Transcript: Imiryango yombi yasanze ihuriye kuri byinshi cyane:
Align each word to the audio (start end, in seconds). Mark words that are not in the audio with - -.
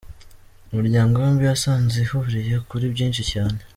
Imiryango 0.73 1.15
yombi 1.23 1.43
yasanze 1.51 1.95
ihuriye 1.99 2.55
kuri 2.69 2.85
byinshi 2.93 3.21
cyane: 3.31 3.59